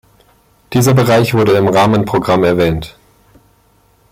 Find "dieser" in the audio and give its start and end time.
0.73-0.95